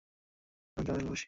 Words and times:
আমি 0.03 0.83
তোমায় 0.87 0.99
ভালোবাসি, 0.99 1.09
সার্সি। 1.09 1.19